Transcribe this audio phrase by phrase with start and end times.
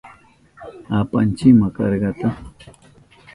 [0.99, 2.29] Apanchima karka.